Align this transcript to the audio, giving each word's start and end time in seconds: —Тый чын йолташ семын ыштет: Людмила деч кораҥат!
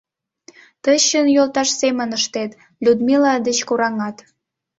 —Тый 0.83 0.97
чын 1.07 1.25
йолташ 1.35 1.69
семын 1.79 2.09
ыштет: 2.19 2.51
Людмила 2.83 3.33
деч 3.47 3.57
кораҥат! 3.67 4.17